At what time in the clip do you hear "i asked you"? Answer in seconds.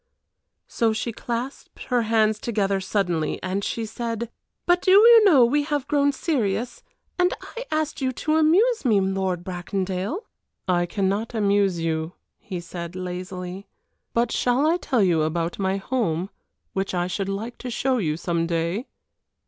7.39-8.11